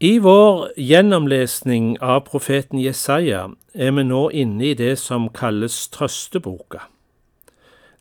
I 0.00 0.18
vår 0.22 0.68
gjennomlesning 0.78 1.96
av 1.98 2.20
profeten 2.28 2.78
Jesaja 2.78 3.40
er 3.74 3.94
vi 3.96 4.02
nå 4.06 4.20
inne 4.30 4.68
i 4.68 4.74
det 4.78 4.92
som 5.02 5.24
kalles 5.34 5.74
trøsteboka, 5.90 6.84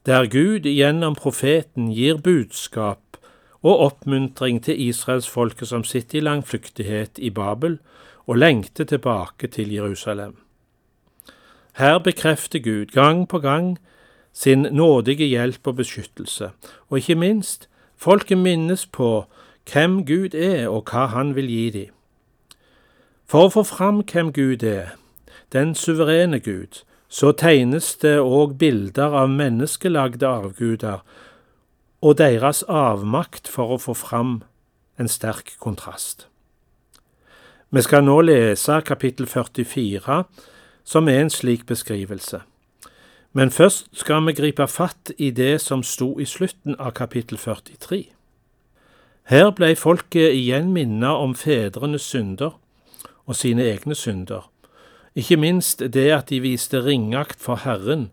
der 0.05 0.27
Gud 0.29 0.67
gjennom 0.69 1.15
profeten 1.17 1.87
gir 1.89 2.19
budskap 2.21 3.17
og 3.65 3.81
oppmuntring 3.87 4.59
til 4.61 4.77
israelsfolket 4.77 5.71
som 5.71 5.81
sitter 5.81 6.19
i 6.19 6.21
langflyktighet 6.27 7.17
i 7.17 7.31
Babel 7.33 7.79
og 8.27 8.37
lengter 8.43 8.85
tilbake 8.85 9.49
til 9.49 9.73
Jerusalem. 9.73 10.35
Her 11.81 11.97
bekrefter 11.97 12.61
Gud 12.61 12.93
gang 12.93 13.25
på 13.25 13.41
gang 13.41 13.79
sin 14.33 14.69
nådige 14.69 15.25
hjelp 15.25 15.65
og 15.65 15.81
beskyttelse, 15.81 16.51
og 16.89 17.01
ikke 17.01 17.17
minst, 17.17 17.65
folket 17.97 18.37
minnes 18.37 18.85
på 18.85 19.25
hvem 19.71 20.05
Gud 20.05 20.33
er 20.33 20.67
og 20.69 20.89
hva 20.91 21.07
han 21.11 21.35
vil 21.35 21.49
gi 21.51 21.69
dem. 21.69 21.93
For 23.27 23.47
å 23.47 23.53
få 23.57 23.63
fram 23.67 24.03
hvem 24.07 24.31
Gud 24.33 24.63
er, 24.63 24.95
den 25.51 25.75
suverene 25.75 26.39
Gud, 26.39 26.83
så 27.09 27.31
tegnes 27.31 27.95
det 28.01 28.17
òg 28.19 28.57
bilder 28.59 29.15
av 29.15 29.29
menneskelagde 29.31 30.27
avguder 30.27 31.03
og 32.01 32.17
deres 32.19 32.63
avmakt 32.67 33.47
for 33.47 33.75
å 33.75 33.79
få 33.81 33.95
fram 33.95 34.41
en 34.99 35.07
sterk 35.11 35.55
kontrast. 35.59 36.27
Vi 37.71 37.81
skal 37.83 38.05
nå 38.07 38.21
lese 38.23 38.81
kapittel 38.87 39.27
44, 39.27 40.23
som 40.87 41.07
er 41.07 41.19
en 41.21 41.31
slik 41.31 41.65
beskrivelse. 41.67 42.41
Men 43.35 43.51
først 43.51 43.89
skal 43.93 44.23
vi 44.25 44.33
gripe 44.33 44.67
fatt 44.67 45.11
i 45.17 45.31
det 45.31 45.59
som 45.61 45.83
sto 45.83 46.15
i 46.19 46.25
slutten 46.25 46.77
av 46.79 46.93
kapittel 46.95 47.37
43. 47.37 48.16
Her 49.27 49.49
ble 49.51 49.73
folket 49.75 50.31
igjen 50.31 50.69
minnet 50.71 51.19
om 51.19 51.33
fedrenes 51.35 52.05
synder 52.07 52.53
og 53.27 53.35
sine 53.35 53.65
egne 53.67 53.95
synder, 53.99 54.45
ikke 55.19 55.35
minst 55.35 55.83
det 55.95 56.05
at 56.15 56.29
de 56.29 56.39
viste 56.39 56.79
ringakt 56.85 57.41
for 57.43 57.59
Herren 57.65 58.05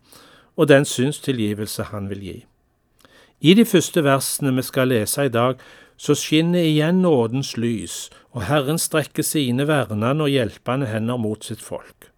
og 0.56 0.66
den 0.72 0.82
synstilgivelse 0.82 1.86
Han 1.92 2.08
vil 2.10 2.24
gi. 2.26 2.34
I 3.40 3.54
de 3.54 3.64
første 3.64 4.02
versene 4.02 4.56
vi 4.56 4.64
skal 4.66 4.90
lese 4.90 5.28
i 5.28 5.30
dag, 5.30 5.54
så 5.96 6.18
skinner 6.18 6.66
igjen 6.66 7.02
nådens 7.06 7.54
lys, 7.56 8.10
og 8.32 8.48
Herren 8.50 8.78
strekker 8.78 9.22
sine 9.22 9.68
vernende 9.70 10.26
og 10.26 10.34
hjelpende 10.34 10.90
hender 10.90 11.16
mot 11.16 11.44
sitt 11.44 11.62
folk. 11.62 12.10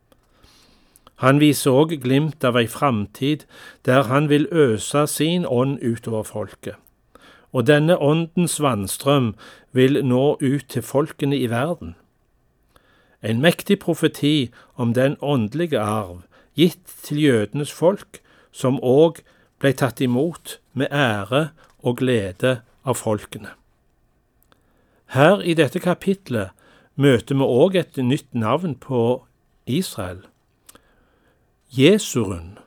Han 1.21 1.41
viser 1.41 1.77
òg 1.77 1.99
glimt 2.01 2.45
av 2.45 2.57
ei 2.57 2.65
framtid 2.65 3.45
der 3.85 4.09
han 4.09 4.33
vil 4.33 4.49
øse 4.49 5.05
sin 5.07 5.45
ånd 5.45 5.83
utover 5.85 6.25
folket 6.25 6.81
og 7.57 7.65
denne 7.65 7.97
åndens 7.97 8.59
vannstrøm 8.61 9.31
vil 9.73 10.03
nå 10.05 10.37
ut 10.43 10.65
til 10.69 10.83
folkene 10.85 11.39
i 11.39 11.47
verden. 11.49 11.95
En 13.25 13.41
mektig 13.41 13.79
profeti 13.81 14.51
om 14.77 14.93
den 14.95 15.17
åndelige 15.25 15.81
arv 15.81 16.27
gitt 16.57 16.85
til 17.03 17.23
jødenes 17.23 17.73
folk, 17.73 18.21
som 18.53 18.77
òg 18.85 19.23
ble 19.61 19.73
tatt 19.73 20.03
imot 20.05 20.59
med 20.77 20.93
ære 20.93 21.49
og 21.81 21.97
glede 22.03 22.59
av 22.85 23.01
folkene. 23.01 23.55
Her 25.17 25.41
i 25.41 25.57
dette 25.57 25.81
kapitlet 25.81 26.53
møter 26.95 27.41
vi 27.41 27.49
òg 27.65 27.81
et 27.81 27.97
nytt 27.97 28.35
navn 28.35 28.77
på 28.77 29.25
Israel. 29.67 30.27
Jesurun, 31.73 32.59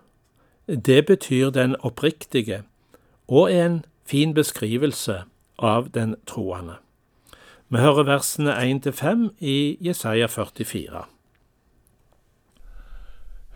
det 0.66 1.06
betyr 1.06 1.54
den 1.54 1.76
oppriktige, 1.86 2.64
og 3.28 3.54
en 3.54 3.84
fin 4.10 4.34
beskrivelse 4.34 5.24
av 5.58 5.92
den 5.94 6.16
troende. 6.26 6.80
Vi 7.70 7.78
hører 7.78 8.08
versene 8.08 8.56
1-5 8.58 9.28
i 9.38 9.78
Jesaja 9.86 10.26
44. 10.28 11.04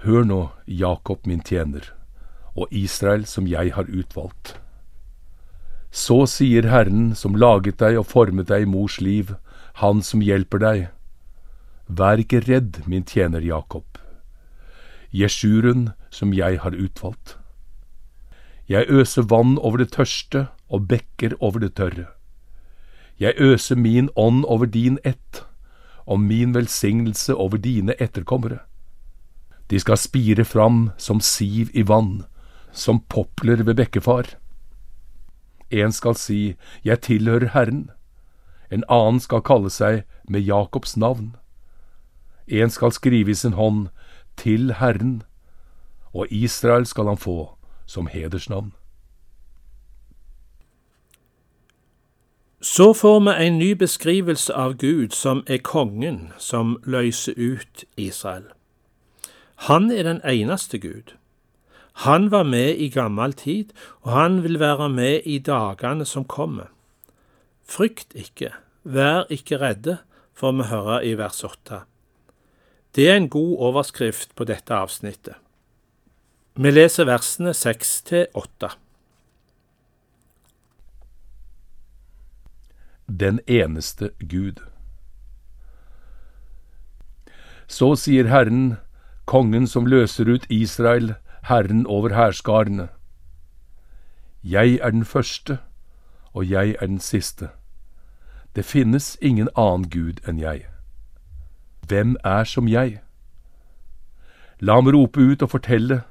Hør 0.03 0.27
nå, 0.29 0.41
Jakob 0.67 1.25
min 1.25 1.41
tjener, 1.41 1.87
og 2.53 2.69
Israel 2.69 3.25
som 3.25 3.47
jeg 3.49 3.73
har 3.73 3.89
utvalgt. 3.89 4.59
Så 5.89 6.25
sier 6.29 6.69
Herren 6.69 7.13
som 7.17 7.37
laget 7.37 7.79
deg 7.81 7.97
og 8.01 8.09
formet 8.11 8.51
deg 8.53 8.67
i 8.67 8.69
mors 8.69 8.99
liv, 9.01 9.33
Han 9.81 10.03
som 10.05 10.21
hjelper 10.21 10.59
deg. 10.61 10.81
Vær 11.89 12.21
ikke 12.21 12.43
redd, 12.45 12.83
min 12.85 13.01
tjener 13.01 13.41
Jakob. 13.41 13.97
Jesjurun 15.09 15.95
som 16.13 16.33
jeg 16.33 16.59
har 16.61 16.77
utvalgt. 16.77 17.39
Jeg 18.69 18.85
øser 18.87 19.21
vann 19.21 19.57
over 19.57 19.77
det 19.77 19.91
tørste 19.91 20.47
og 20.69 20.87
bekker 20.87 21.35
over 21.39 21.59
det 21.59 21.73
tørre. 21.75 22.05
Jeg 23.19 23.33
øser 23.37 23.75
min 23.75 24.09
ånd 24.15 24.45
over 24.45 24.65
din 24.65 24.97
ett, 25.03 25.43
og 26.05 26.19
min 26.19 26.53
velsignelse 26.55 27.35
over 27.35 27.57
dine 27.57 27.93
etterkommere. 28.01 28.59
De 29.69 29.79
skal 29.79 29.97
spire 29.97 30.45
fram 30.45 30.91
som 30.97 31.19
siv 31.19 31.69
i 31.73 31.87
vann, 31.87 32.23
som 32.71 32.99
popler 33.09 33.63
ved 33.63 33.75
bekkefar. 33.75 34.25
En 35.71 35.91
skal 35.91 36.15
si, 36.15 36.55
Jeg 36.83 37.01
tilhører 37.01 37.49
Herren. 37.53 37.89
En 38.71 38.83
annen 38.89 39.19
skal 39.19 39.41
kalle 39.41 39.69
seg 39.69 40.03
med 40.29 40.41
Jakobs 40.41 40.97
navn. 40.97 41.35
En 42.47 42.69
skal 42.69 42.91
skrive 42.91 43.31
i 43.31 43.33
sin 43.33 43.53
hånd, 43.53 43.87
Til 44.37 44.73
Herren, 44.73 45.23
og 46.13 46.27
Israel 46.31 46.85
skal 46.85 47.05
han 47.05 47.17
få 47.17 47.55
som 47.93 48.09
hedersnavn. 48.09 48.73
Så 52.63 52.93
får 52.93 53.19
vi 53.19 53.45
en 53.45 53.57
ny 53.59 53.73
beskrivelse 53.75 54.53
av 54.55 54.77
Gud 54.79 55.11
som 55.11 55.43
er 55.47 55.59
kongen 55.59 56.31
som 56.39 56.77
løser 56.87 57.35
ut 57.37 57.83
Israel. 57.99 58.45
Han 59.67 59.91
er 59.91 60.07
den 60.07 60.21
eneste 60.23 60.79
Gud. 60.79 61.13
Han 62.07 62.31
var 62.31 62.43
med 62.43 62.79
i 62.79 62.89
gammel 62.89 63.33
tid, 63.33 63.75
og 64.01 64.11
han 64.11 64.41
vil 64.43 64.59
være 64.59 64.89
med 64.89 65.27
i 65.29 65.37
dagene 65.39 66.05
som 66.05 66.25
kommer. 66.25 66.71
Frykt 67.67 68.15
ikke, 68.15 68.53
vær 68.83 69.27
ikke 69.29 69.59
redde, 69.59 69.97
får 70.33 70.51
vi 70.57 70.71
høre 70.71 71.05
i 71.05 71.13
vers 71.19 71.43
åtte. 71.43 71.83
Det 72.95 73.09
er 73.09 73.19
en 73.19 73.29
god 73.29 73.57
overskrift 73.57 74.35
på 74.35 74.47
dette 74.47 74.73
avsnittet. 74.73 75.35
Vi 76.55 76.69
leser 76.69 77.07
versene 77.09 77.49
seks 77.57 78.03
til 78.05 78.27
åtte. 78.37 78.67
Den 83.09 83.39
eneste 83.49 84.11
Gud. 84.21 84.61
Så 87.65 87.95
sier 87.97 88.29
Herren, 88.29 88.77
kongen 89.25 89.65
som 89.65 89.89
løser 89.89 90.29
ut 90.29 90.45
Israel, 90.49 91.15
Herren 91.49 91.87
over 91.87 92.13
hærskarene. 92.13 92.87
Jeg 94.43 94.77
er 94.77 94.91
den 94.91 95.05
første, 95.05 95.57
og 96.33 96.49
jeg 96.49 96.77
er 96.79 96.85
den 96.85 96.99
siste. 96.99 97.49
Det 98.55 98.65
finnes 98.65 99.17
ingen 99.21 99.49
annen 99.57 99.89
Gud 99.89 100.21
enn 100.29 100.37
jeg. 100.37 100.67
Hvem 101.87 102.17
er 102.23 102.43
som 102.45 102.69
jeg? 102.69 102.99
La 104.59 104.77
ham 104.77 104.87
rope 104.93 105.17
ut 105.17 105.41
og 105.41 105.49
fortelle 105.49 106.03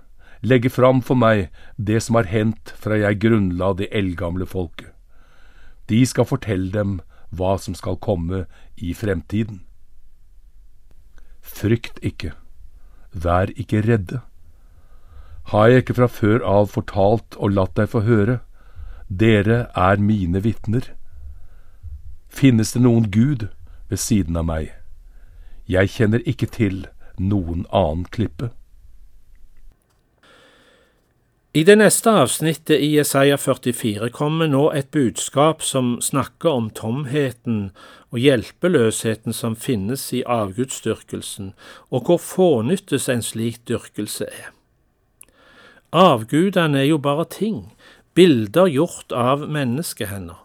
legge 0.42 0.70
fram 0.70 1.00
for 1.02 1.18
meg 1.18 1.48
det 1.78 2.00
som 2.02 2.18
har 2.18 2.28
hendt 2.30 2.74
fra 2.78 2.98
jeg 2.98 3.20
grunnla 3.22 3.72
det 3.78 3.88
eldgamle 3.94 4.46
folket. 4.46 4.90
De 5.86 6.02
skal 6.06 6.26
fortelle 6.26 6.72
dem 6.74 7.00
hva 7.30 7.56
som 7.58 7.74
skal 7.78 7.98
komme 8.02 8.44
i 8.76 8.92
fremtiden. 8.94 9.62
Frykt 11.42 11.98
ikke, 12.02 12.32
vær 13.12 13.50
ikke 13.56 13.82
redde. 13.86 14.22
Har 15.50 15.68
jeg 15.68 15.82
ikke 15.82 15.98
fra 15.98 16.08
før 16.08 16.44
av 16.46 16.70
fortalt 16.70 17.36
og 17.36 17.54
latt 17.56 17.74
deg 17.76 17.90
få 17.90 18.04
høre? 18.06 18.40
Dere 19.08 19.66
er 19.76 19.98
mine 20.00 20.40
vitner. 20.44 20.92
Finnes 22.32 22.72
det 22.72 22.82
noen 22.84 23.10
Gud 23.10 23.48
ved 23.90 24.00
siden 24.00 24.38
av 24.38 24.46
meg? 24.48 24.70
Jeg 25.68 25.90
kjenner 25.96 26.22
ikke 26.26 26.48
til 26.48 26.86
noen 27.18 27.66
annen 27.70 28.06
klippe. 28.08 28.52
I 31.52 31.66
det 31.68 31.74
neste 31.76 32.08
avsnittet 32.16 32.80
i 32.80 32.94
Jesaja 32.94 33.36
44 33.36 34.06
kommer 34.08 34.48
nå 34.48 34.70
et 34.72 34.86
budskap 34.88 35.60
som 35.60 35.98
snakker 36.00 36.48
om 36.48 36.70
tomheten 36.72 37.58
og 38.08 38.22
hjelpeløsheten 38.22 39.36
som 39.36 39.52
finnes 39.60 40.06
i 40.16 40.22
avgudsdyrkelsen, 40.24 41.50
og 41.92 42.06
hvor 42.08 42.22
fånyttes 42.24 43.10
en 43.12 43.20
slik 43.20 43.58
dyrkelse 43.68 44.30
er. 44.30 44.46
Avgudene 45.92 46.80
er 46.80 46.88
jo 46.88 46.96
bare 47.04 47.26
ting, 47.28 47.58
bilder 48.16 48.70
gjort 48.72 49.12
av 49.12 49.44
menneskehender. 49.44 50.38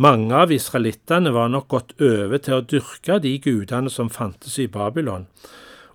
Mange 0.00 0.32
av 0.40 0.54
israelittene 0.56 1.34
var 1.36 1.52
nok 1.52 1.66
gått 1.74 1.92
over 2.00 2.40
til 2.40 2.56
å 2.56 2.64
dyrke 2.64 3.18
de 3.20 3.34
gudene 3.44 3.92
som 3.92 4.08
fantes 4.08 4.56
i 4.56 4.70
Babylon, 4.72 5.28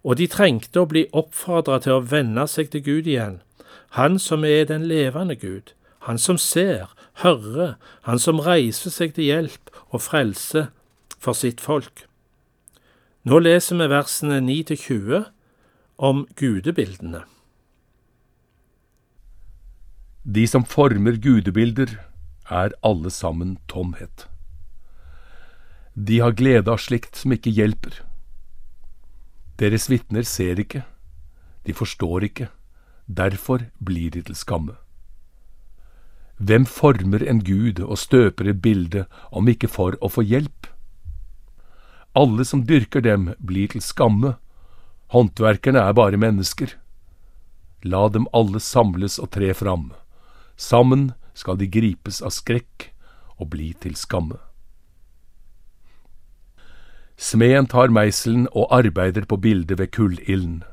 og 0.05 0.21
de 0.21 0.29
trengte 0.29 0.83
å 0.83 0.91
bli 0.93 1.07
oppfordra 1.09 1.79
til 1.81 1.97
å 1.97 2.05
vende 2.13 2.45
seg 2.51 2.69
til 2.69 2.85
Gud 2.85 3.09
igjen 3.09 3.39
han 3.97 4.19
som 4.19 4.45
er 4.45 4.65
den 4.69 4.87
levende 4.89 5.35
Gud, 5.35 5.73
han 6.07 6.17
som 6.17 6.37
ser, 6.37 6.89
hører, 7.23 7.75
han 8.03 8.19
som 8.19 8.41
reiser 8.43 8.91
seg 8.91 9.13
til 9.15 9.29
hjelp 9.29 9.71
og 9.91 10.01
frelse 10.01 10.67
for 11.19 11.37
sitt 11.37 11.61
folk. 11.61 12.07
Nå 13.23 13.39
leser 13.39 13.79
vi 13.79 13.87
versene 13.87 14.41
9–20 14.43 15.23
om 15.97 16.25
gudebildene. 16.35 17.23
De 20.23 20.43
som 20.47 20.65
former 20.67 21.19
gudebilder, 21.19 21.99
er 22.51 22.73
alle 22.83 23.09
sammen 23.11 23.55
tomhet. 23.71 24.27
De 25.95 26.19
har 26.19 26.35
glede 26.35 26.71
av 26.71 26.81
slikt 26.83 27.15
som 27.15 27.31
ikke 27.35 27.53
hjelper. 27.53 28.01
Deres 29.59 29.87
vitner 29.91 30.25
ser 30.27 30.59
ikke, 30.59 30.83
de 31.63 31.75
forstår 31.77 32.27
ikke, 32.27 32.49
derfor 33.07 33.69
blir 33.79 34.11
de 34.11 34.21
til 34.21 34.35
skamme. 34.35 34.75
Hvem 36.37 36.65
former 36.65 37.23
en 37.23 37.43
gud 37.43 37.79
og 37.79 37.97
støper 37.97 38.49
et 38.49 38.61
bilde 38.61 39.05
om 39.31 39.47
ikke 39.47 39.69
for 39.69 39.97
å 40.01 40.09
få 40.09 40.23
hjelp? 40.25 40.67
Alle 42.15 42.45
som 42.45 42.65
dyrker 42.65 43.01
dem, 43.01 43.33
blir 43.39 43.69
til 43.71 43.81
skamme, 43.81 44.35
håndverkerne 45.13 45.81
er 45.81 45.93
bare 45.93 46.17
mennesker. 46.17 46.75
La 47.83 48.07
dem 48.09 48.27
alle 48.33 48.59
samles 48.59 49.19
og 49.19 49.31
tre 49.35 49.53
fram, 49.53 49.91
sammen 50.57 51.11
skal 51.33 51.57
de 51.57 51.67
gripes 51.67 52.21
av 52.21 52.33
skrekk 52.33 52.89
og 53.37 53.49
bli 53.53 53.73
til 53.81 53.95
skamme. 53.99 54.37
Smeden 57.17 57.67
tar 57.69 57.93
meiselen 57.93 58.47
og 58.51 58.71
arbeider 58.73 59.25
på 59.29 59.37
bildet 59.37 59.79
ved 59.79 59.91
kullilden. 59.93 60.63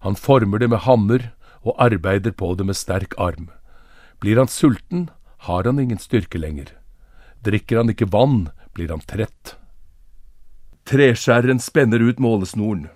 Han 0.00 0.16
former 0.16 0.58
det 0.58 0.70
med 0.72 0.84
hammer 0.86 1.30
og 1.62 1.76
arbeider 1.82 2.32
på 2.32 2.54
det 2.54 2.66
med 2.68 2.78
sterk 2.78 3.14
arm. 3.18 3.50
Blir 4.20 4.38
han 4.40 4.48
sulten, 4.48 5.08
har 5.46 5.64
han 5.64 5.80
ingen 5.80 5.98
styrke 5.98 6.38
lenger. 6.38 6.72
Drikker 7.44 7.80
han 7.80 7.92
ikke 7.92 8.10
vann, 8.12 8.50
blir 8.74 8.92
han 8.92 9.04
trett. 9.04 9.56
Treskjæreren 10.88 11.60
spenner 11.60 12.02
ut 12.02 12.20
målesnoren. 12.20 12.88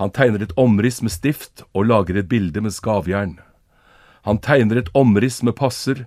Han 0.00 0.10
tegner 0.10 0.42
et 0.42 0.56
omriss 0.56 1.02
med 1.02 1.12
stift 1.12 1.64
og 1.74 1.90
lager 1.90 2.16
et 2.16 2.30
bilde 2.30 2.62
med 2.64 2.72
skavjern. 2.72 3.36
Han 4.24 4.40
tegner 4.40 4.80
et 4.80 4.90
omriss 4.96 5.42
med 5.42 5.56
passer 5.58 6.06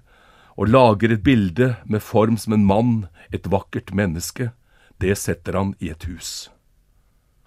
og 0.57 0.69
lager 0.69 1.13
et 1.13 1.23
bilde 1.23 1.75
med 1.85 2.01
form 2.01 2.37
som 2.37 2.53
en 2.53 2.65
mann, 2.65 3.07
et 3.31 3.45
vakkert 3.49 3.93
menneske 3.93 4.51
det 5.03 5.15
setter 5.19 5.57
han 5.57 5.73
i 5.79 5.91
et 5.91 6.05
hus. 6.07 6.49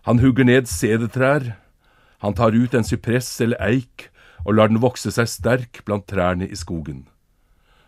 Han 0.06 0.20
hugger 0.22 0.46
ned 0.46 0.68
sedertrær, 0.70 1.54
han 2.22 2.36
tar 2.36 2.54
ut 2.54 2.74
en 2.74 2.86
sypress 2.86 3.28
eller 3.44 3.60
eik 3.64 4.08
og 4.46 4.54
lar 4.54 4.70
den 4.70 4.81
vokse 4.82 5.10
seg 5.10 5.28
sterk 5.28 5.82
blant 5.84 6.06
trærne 6.06 6.46
i 6.46 6.56
skogen. 6.56 7.08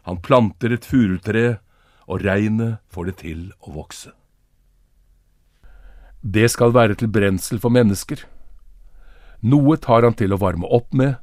Han 0.03 0.19
planter 0.19 0.75
et 0.75 0.87
furutre, 0.89 1.61
og 2.09 2.25
regnet 2.25 2.81
får 2.91 3.11
det 3.11 3.17
til 3.23 3.41
å 3.61 3.75
vokse. 3.77 4.11
Det 6.21 6.49
skal 6.51 6.75
være 6.75 6.97
til 6.99 7.11
brensel 7.13 7.61
for 7.63 7.71
mennesker. 7.71 8.25
Noe 9.47 9.77
tar 9.79 10.03
han 10.03 10.17
til 10.19 10.35
å 10.35 10.41
varme 10.41 10.67
opp 10.67 10.91
med, 10.97 11.21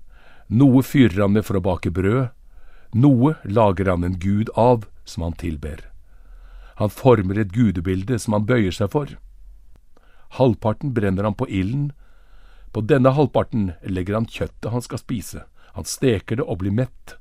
noe 0.48 0.86
fyrer 0.86 1.26
han 1.26 1.34
med 1.36 1.44
for 1.44 1.60
å 1.60 1.66
bake 1.66 1.92
brød, 1.92 2.30
noe 2.96 3.34
lager 3.44 3.90
han 3.92 4.06
en 4.08 4.16
gud 4.22 4.54
av 4.56 4.86
som 5.04 5.26
han 5.26 5.36
tilber. 5.36 5.82
Han 6.80 6.92
former 6.92 7.42
et 7.42 7.52
gudebilde 7.52 8.20
som 8.20 8.38
han 8.38 8.48
bøyer 8.48 8.72
seg 8.76 8.94
for. 8.94 9.18
Halvparten 10.38 10.94
brenner 10.96 11.28
han 11.28 11.36
på 11.36 11.48
ilden. 11.48 11.92
På 12.76 12.82
denne 12.84 13.14
halvparten 13.16 13.70
legger 13.88 14.18
han 14.18 14.26
kjøttet 14.28 14.74
han 14.74 14.84
skal 14.84 15.00
spise. 15.00 15.46
Han 15.80 15.88
steker 15.88 16.42
det 16.42 16.44
og 16.44 16.60
blir 16.60 16.76
mett. 16.76 17.16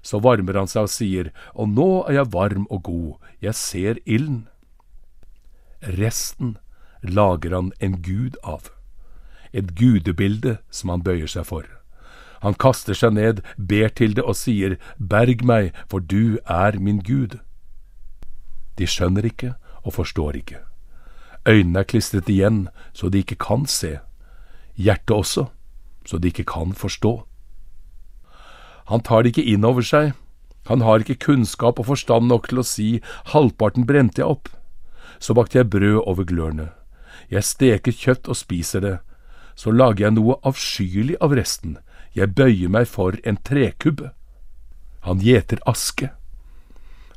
Så 0.00 0.16
varmer 0.24 0.56
han 0.56 0.68
seg 0.68 0.88
og 0.88 0.92
sier, 0.92 1.32
Og 1.52 1.68
nå 1.68 2.04
er 2.08 2.20
jeg 2.20 2.32
varm 2.32 2.64
og 2.70 2.82
god, 2.88 3.12
jeg 3.40 3.54
ser 3.54 4.00
ilden. 4.04 4.46
Resten 5.84 6.56
lager 7.02 7.52
han 7.52 7.72
en 7.80 8.00
gud 8.00 8.36
av. 8.42 8.70
Et 9.52 9.74
gudebilde 9.76 10.58
som 10.70 10.88
han 10.88 11.04
bøyer 11.04 11.28
seg 11.28 11.44
for. 11.52 11.68
Han 12.40 12.56
kaster 12.56 12.96
seg 12.96 13.12
ned, 13.16 13.42
ber 13.56 13.92
til 13.92 14.16
det 14.16 14.24
og 14.24 14.36
sier, 14.36 14.78
Berg 14.96 15.44
meg, 15.44 15.72
for 15.88 16.00
du 16.00 16.40
er 16.48 16.80
min 16.80 17.00
Gud. 17.04 17.38
De 18.76 18.88
skjønner 18.88 19.24
ikke 19.24 19.54
og 19.84 19.94
forstår 20.00 20.40
ikke. 20.40 20.64
Øynene 21.48 21.84
er 21.84 21.88
klistret 21.88 22.28
igjen 22.28 22.68
så 22.92 23.08
de 23.08 23.20
ikke 23.20 23.40
kan 23.40 23.68
se. 23.68 23.98
Hjertet 24.74 25.14
også, 25.14 25.46
så 26.06 26.18
de 26.18 26.28
ikke 26.32 26.46
kan 26.50 26.74
forstå. 26.74 27.22
Han 28.90 29.00
tar 29.00 29.22
det 29.22 29.32
ikke 29.32 29.48
inn 29.54 29.64
over 29.64 29.86
seg. 29.86 30.12
Han 30.68 30.80
har 30.84 31.00
ikke 31.00 31.20
kunnskap 31.26 31.78
og 31.80 31.88
forstand 31.92 32.28
nok 32.28 32.48
til 32.48 32.60
å 32.60 32.66
si 32.66 32.88
halvparten 33.32 33.86
brente 33.88 34.20
jeg 34.20 34.28
opp. 34.28 34.48
Så 35.20 35.36
bakte 35.36 35.60
jeg 35.60 35.70
brød 35.72 36.02
over 36.04 36.26
glørne. 36.28 36.70
Jeg 37.30 37.44
steker 37.44 37.92
kjøtt 37.92 38.28
og 38.28 38.36
spiser 38.36 38.84
det. 38.84 38.96
Så 39.54 39.70
lager 39.70 40.06
jeg 40.06 40.16
noe 40.16 40.40
avskyelig 40.42 41.16
av 41.22 41.36
resten. 41.36 41.78
Jeg 42.14 42.34
bøyer 42.34 42.72
meg 42.72 42.88
for 42.90 43.16
en 43.24 43.38
trekubbe. 43.46 44.10
Han 45.06 45.22
gjeter 45.22 45.60
aske. 45.68 46.10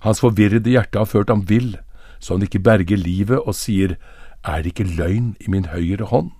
Hans 0.05 0.21
forvirrede 0.21 0.69
hjerte 0.69 0.99
har 0.99 1.09
ført 1.09 1.31
ham 1.33 1.45
vill, 1.49 1.77
så 2.19 2.35
han 2.35 2.45
ikke 2.45 2.63
berger 2.63 2.99
livet 2.99 3.39
og 3.39 3.55
sier, 3.55 3.97
Er 4.45 4.61
det 4.61 4.77
ikke 4.77 4.95
løgn 4.95 5.35
i 5.39 5.49
min 5.49 5.65
høyre 5.65 6.05
hånd? 6.05 6.31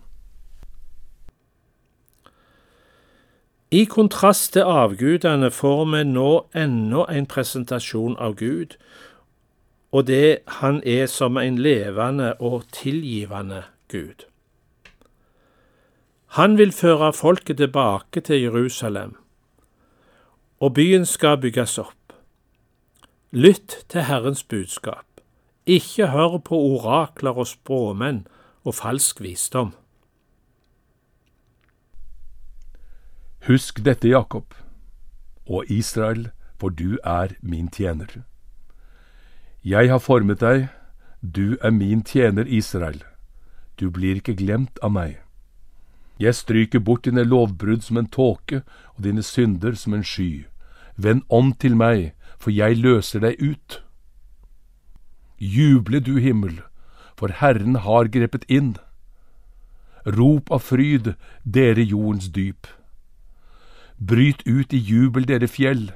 I 3.71 3.83
kontrast 3.85 4.53
til 4.53 4.63
avgudene 4.63 5.49
får 5.51 5.81
vi 5.91 6.03
nå 6.07 6.29
enda 6.55 7.01
en 7.11 7.25
presentasjon 7.27 8.13
av 8.15 8.37
Gud, 8.39 8.77
og 9.91 10.05
det 10.07 10.39
han 10.61 10.79
er 10.87 11.09
som 11.11 11.35
en 11.37 11.57
levende 11.59 12.33
og 12.39 12.63
tilgivende 12.71 13.65
Gud. 13.91 14.23
Han 16.39 16.55
vil 16.57 16.71
føre 16.71 17.11
folket 17.13 17.57
tilbake 17.57 18.21
til 18.21 18.41
Jerusalem, 18.41 19.17
og 20.59 20.73
byen 20.73 21.05
skal 21.05 21.35
bygges 21.37 21.77
opp. 21.77 22.13
Lytt 23.31 23.83
til 23.89 24.07
Herrens 24.07 24.43
budskap. 24.43 25.05
Ikke 25.65 26.07
hør 26.07 26.37
på 26.39 26.55
orakler 26.55 27.35
og 27.35 27.47
språmenn 27.47 28.23
og 28.63 28.75
falsk 28.79 29.19
visdom. 29.21 29.73
Husk 33.47 33.79
dette, 33.79 34.09
Jakob, 34.09 34.53
og 35.47 35.69
Israel, 35.71 36.31
for 36.59 36.67
du 36.69 36.97
er 37.03 37.37
min 37.41 37.69
tjener. 37.71 38.25
Jeg 39.63 39.87
har 39.87 40.01
formet 40.03 40.41
deg, 40.41 40.65
du 41.23 41.55
er 41.63 41.71
min 41.71 42.01
tjener 42.03 42.43
Israel, 42.43 42.99
du 43.79 43.87
blir 43.89 44.19
ikke 44.19 44.35
glemt 44.35 44.81
av 44.83 44.91
meg. 44.91 45.21
Jeg 46.19 46.35
stryker 46.35 46.83
bort 46.83 47.07
dine 47.07 47.23
lovbrudd 47.23 47.85
som 47.87 48.01
en 48.01 48.09
tåke 48.11 48.65
og 48.97 49.03
dine 49.07 49.23
synder 49.23 49.79
som 49.79 49.95
en 49.95 50.03
sky. 50.03 50.43
Vend 50.97 51.23
om 51.29 51.53
til 51.55 51.77
meg, 51.79 52.11
for 52.35 52.51
jeg 52.51 52.81
løser 52.83 53.23
deg 53.23 53.39
ut. 53.39 53.77
Juble 55.39 56.03
du 56.03 56.17
himmel, 56.19 56.59
for 57.15 57.31
Herren 57.31 57.79
har 57.87 58.11
grepet 58.11 58.43
inn. 58.51 58.75
Rop 60.03 60.51
av 60.51 60.67
fryd, 60.67 61.13
dere 61.45 61.87
jordens 61.87 62.27
dyp. 62.27 62.67
Bryt 63.97 64.43
ut 64.45 64.73
i 64.73 64.77
jubel, 64.77 65.25
dere 65.25 65.47
fjell, 65.49 65.91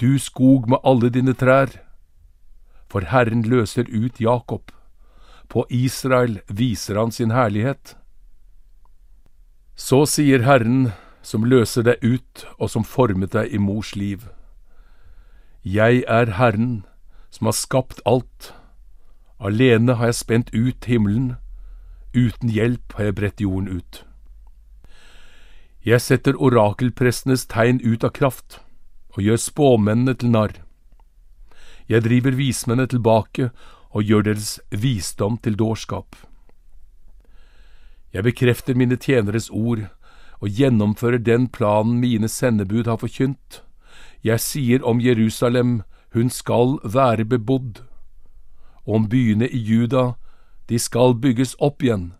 du 0.00 0.18
skog 0.18 0.68
med 0.72 0.80
alle 0.84 1.10
dine 1.12 1.34
trær. 1.36 1.68
For 2.88 3.04
Herren 3.04 3.42
løser 3.44 3.84
ut 3.92 4.20
Jakob, 4.20 4.72
på 5.48 5.66
Israel 5.68 6.40
viser 6.48 6.96
han 6.96 7.12
sin 7.12 7.30
herlighet. 7.30 7.96
Så 9.76 10.06
sier 10.06 10.46
Herren, 10.48 10.92
som 11.20 11.44
løser 11.44 11.84
deg 11.84 12.00
ut 12.00 12.46
og 12.56 12.70
som 12.72 12.88
formet 12.88 13.36
deg 13.36 13.52
i 13.52 13.60
mors 13.60 13.92
liv. 13.96 14.24
Jeg 15.62 16.04
er 16.08 16.36
Herren, 16.40 16.86
som 17.28 17.52
har 17.52 17.58
skapt 17.58 18.00
alt. 18.06 18.54
Alene 19.38 20.00
har 20.00 20.08
jeg 20.08 20.22
spent 20.24 20.54
ut 20.56 20.88
himmelen, 20.88 21.34
uten 22.16 22.48
hjelp 22.48 22.96
har 22.96 23.10
jeg 23.10 23.20
bredt 23.20 23.40
jorden 23.44 23.68
ut. 23.68 24.07
Jeg 25.88 26.02
setter 26.04 26.36
orakelprestenes 26.36 27.46
tegn 27.48 27.78
ut 27.80 28.02
av 28.04 28.10
kraft, 28.12 28.58
og 29.16 29.22
gjør 29.24 29.38
spåmennene 29.40 30.12
til 30.20 30.34
narr. 30.34 30.58
Jeg 31.88 32.04
driver 32.04 32.34
vismennene 32.36 32.90
tilbake 32.92 33.46
og 33.96 34.04
gjør 34.04 34.26
deres 34.26 34.58
visdom 34.68 35.38
til 35.40 35.56
dårskap. 35.56 36.18
Jeg 38.12 38.26
bekrefter 38.26 38.76
mine 38.76 38.98
tjeneres 39.00 39.48
ord 39.48 39.86
og 40.42 40.60
gjennomfører 40.60 41.24
den 41.24 41.48
planen 41.48 42.02
mine 42.04 42.28
sendebud 42.28 42.84
har 42.84 43.00
forkynt. 43.00 43.62
Jeg 44.20 44.44
sier 44.44 44.84
om 44.84 45.00
Jerusalem, 45.00 45.82
hun 46.12 46.28
skal 46.28 46.76
være 46.84 47.24
bebodd. 47.24 47.80
Og 48.84 48.94
om 49.00 49.08
byene 49.08 49.48
i 49.48 49.56
Juda, 49.56 50.18
de 50.68 50.76
skal 50.78 51.16
bygges 51.16 51.56
opp 51.64 51.80
igjen, 51.82 52.12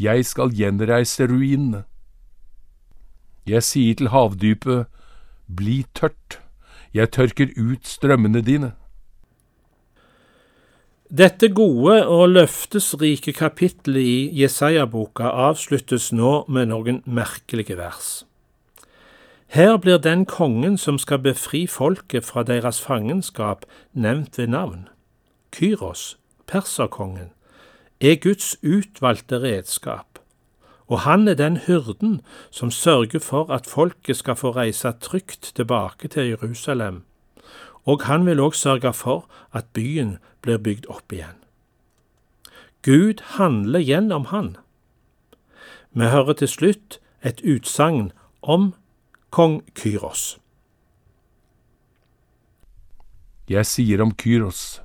jeg 0.00 0.24
skal 0.24 0.56
gjenreise 0.56 1.28
ruinene. 1.28 1.84
Jeg 3.46 3.62
sier 3.62 3.94
til 3.96 4.10
havdypet, 4.12 4.86
bli 5.46 5.84
tørt, 5.94 6.40
jeg 6.94 7.10
tørker 7.10 7.52
ut 7.56 7.86
strømmene 7.86 8.42
dine. 8.42 8.72
Dette 11.10 11.48
gode 11.48 12.06
og 12.06 12.28
løftesrike 12.28 13.32
kapittelet 13.34 14.02
i 14.06 14.42
Jesaja-boka 14.42 15.32
avsluttes 15.48 16.12
nå 16.14 16.44
med 16.46 16.70
noen 16.70 17.00
merkelige 17.06 17.74
vers. 17.80 18.10
Her 19.50 19.74
blir 19.82 19.98
den 19.98 20.22
kongen 20.30 20.78
som 20.78 21.00
skal 21.02 21.18
befri 21.18 21.64
folket 21.66 22.24
fra 22.24 22.44
deres 22.46 22.78
fangenskap, 22.80 23.66
nevnt 23.92 24.38
ved 24.38 24.46
navn. 24.54 24.88
Kyros, 25.50 26.18
perserkongen, 26.46 27.32
er 28.00 28.14
Guds 28.22 28.54
utvalgte 28.62 29.42
redskap, 29.42 30.09
og 30.90 31.04
han 31.06 31.28
er 31.28 31.38
den 31.38 31.56
hyrden 31.56 32.20
som 32.50 32.70
sørger 32.70 33.22
for 33.22 33.52
at 33.54 33.66
folket 33.66 34.18
skal 34.18 34.36
få 34.36 34.50
reise 34.56 34.90
trygt 35.00 35.52
tilbake 35.54 36.08
til 36.08 36.32
Jerusalem, 36.34 37.04
og 37.86 38.02
han 38.10 38.26
vil 38.26 38.42
òg 38.42 38.58
sørge 38.58 38.92
for 38.92 39.28
at 39.54 39.70
byen 39.72 40.18
blir 40.42 40.58
bygd 40.58 40.90
opp 40.90 41.14
igjen. 41.14 41.38
Gud 42.82 43.22
handler 43.38 43.80
gjennom 43.80 44.24
han. 44.34 44.56
Vi 45.92 46.10
hører 46.10 46.32
til 46.42 46.48
slutt 46.48 46.98
et 47.22 47.40
utsagn 47.44 48.10
om 48.42 48.72
kong 49.30 49.60
Kyros. 49.78 50.38
Jeg 53.50 53.66
sier 53.66 54.02
om 54.02 54.14
Kyros, 54.14 54.80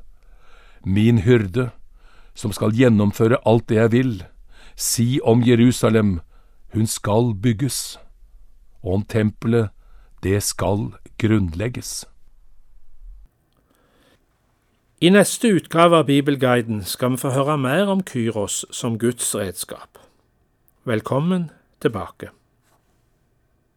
min 0.85 1.24
hyrde, 1.25 1.69
som 2.35 2.53
skal 2.53 2.74
gjennomføre 2.77 3.41
alt 3.45 3.69
det 3.69 3.77
jeg 3.77 3.91
vil, 3.91 4.15
si 4.75 5.20
om 5.24 5.44
Jerusalem, 5.44 6.20
hun 6.74 6.88
skal 6.88 7.34
bygges, 7.41 8.00
og 8.84 8.94
om 8.94 9.05
tempelet, 9.05 9.70
det 10.24 10.44
skal 10.44 10.91
grunnlegges. 11.17 12.05
I 15.01 15.10
neste 15.10 15.51
utgave 15.53 15.98
av 15.98 16.08
Bibelguiden 16.08 16.84
skal 16.84 17.12
vi 17.13 17.22
få 17.22 17.34
høre 17.36 17.58
mer 17.58 17.91
om 17.91 18.03
Kyros 18.03 18.63
som 18.72 18.98
Guds 19.00 19.36
redskap. 19.36 20.00
Velkommen 20.84 21.51
tilbake. 21.82 22.32